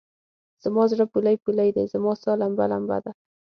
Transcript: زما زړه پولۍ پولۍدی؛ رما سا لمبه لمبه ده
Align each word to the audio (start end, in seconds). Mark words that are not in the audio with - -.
زما 0.63 0.83
زړه 0.91 1.05
پولۍ 1.11 1.35
پولۍدی؛ 1.43 1.83
رما 1.93 2.13
سا 2.21 2.31
لمبه 2.41 2.65
لمبه 2.71 2.97
ده 3.03 3.11